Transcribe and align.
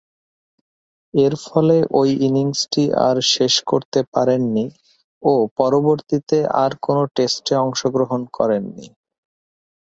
এরফলে 1.13 1.77
ঐ 1.91 2.19
ইনিংসটি 2.27 2.83
আর 3.07 3.15
শেষ 3.33 3.53
করতে 3.67 3.99
পারেননি 4.13 4.65
ও 5.23 5.33
পরবর্তীতে 5.59 6.37
আর 6.61 6.71
কোন 6.85 6.97
টেস্টে 7.15 7.53
অংশগ্রহণ 7.65 8.21
করেননি। 8.37 8.87